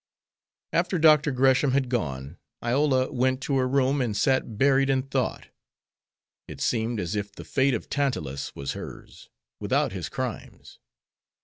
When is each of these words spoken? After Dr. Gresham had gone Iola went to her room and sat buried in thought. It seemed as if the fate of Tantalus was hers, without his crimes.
After 0.73 0.97
Dr. 0.97 1.29
Gresham 1.29 1.73
had 1.73 1.87
gone 1.87 2.39
Iola 2.63 3.11
went 3.13 3.39
to 3.41 3.57
her 3.57 3.67
room 3.67 4.01
and 4.01 4.17
sat 4.17 4.57
buried 4.57 4.89
in 4.89 5.03
thought. 5.03 5.49
It 6.47 6.59
seemed 6.59 6.99
as 6.99 7.15
if 7.15 7.31
the 7.31 7.45
fate 7.45 7.75
of 7.75 7.87
Tantalus 7.87 8.55
was 8.55 8.71
hers, 8.73 9.29
without 9.59 9.91
his 9.91 10.09
crimes. 10.09 10.79